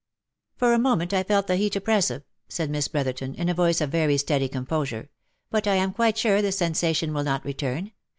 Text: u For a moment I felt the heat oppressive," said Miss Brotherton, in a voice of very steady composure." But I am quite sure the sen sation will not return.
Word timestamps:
u 0.01 0.57
For 0.57 0.73
a 0.73 0.79
moment 0.79 1.13
I 1.13 1.21
felt 1.21 1.45
the 1.45 1.57
heat 1.57 1.75
oppressive," 1.75 2.23
said 2.49 2.71
Miss 2.71 2.87
Brotherton, 2.87 3.35
in 3.35 3.49
a 3.49 3.53
voice 3.53 3.81
of 3.81 3.91
very 3.91 4.17
steady 4.17 4.49
composure." 4.49 5.11
But 5.51 5.67
I 5.67 5.75
am 5.75 5.93
quite 5.93 6.17
sure 6.17 6.41
the 6.41 6.51
sen 6.51 6.73
sation 6.73 7.13
will 7.13 7.23
not 7.23 7.45
return. 7.45 7.91